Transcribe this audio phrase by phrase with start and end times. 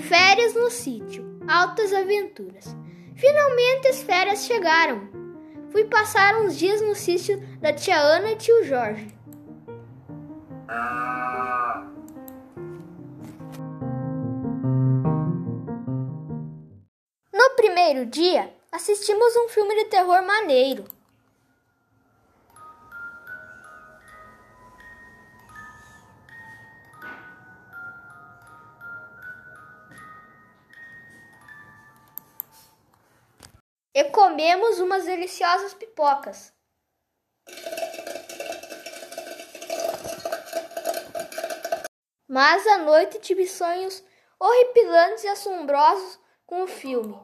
[0.00, 2.76] Férias no sítio, altas aventuras.
[3.16, 5.08] Finalmente as férias chegaram.
[5.70, 9.16] Fui passar uns dias no sítio da tia Ana e tio Jorge.
[17.32, 20.84] No primeiro dia, assistimos um filme de terror maneiro.
[33.96, 36.52] E comemos umas deliciosas pipocas.
[42.28, 44.04] Mas à noite tive sonhos
[44.38, 47.18] horripilantes e assombrosos com o filme.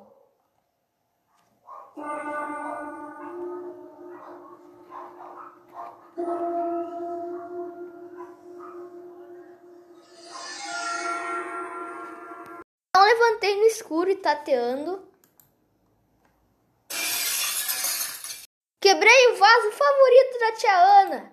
[12.89, 15.12] Então levantei no escuro e tateando.
[18.83, 21.33] Quebrei o vaso favorito da tia Ana.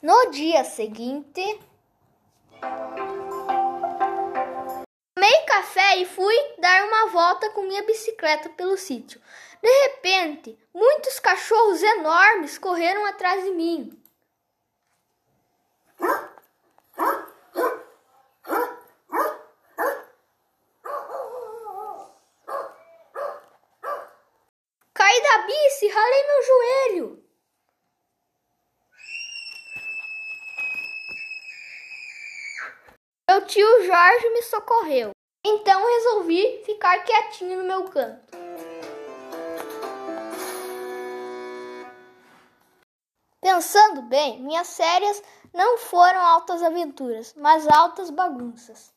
[0.00, 1.60] No dia seguinte,
[5.12, 9.20] tomei café e fui dar uma volta com minha bicicleta pelo sítio.
[9.60, 13.90] De repente, muitos cachorros enormes correram atrás de mim.
[25.46, 27.24] Bici, ralei meu joelho.
[33.30, 35.10] Meu tio Jorge me socorreu.
[35.44, 38.36] Então resolvi ficar quietinho no meu canto.
[43.40, 45.22] Pensando bem, minhas férias
[45.54, 48.92] não foram altas aventuras, mas altas bagunças.